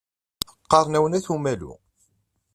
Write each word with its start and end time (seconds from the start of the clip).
Qqaṛen-awen 0.63 1.17
At 1.17 1.27
Umalu. 1.33 1.73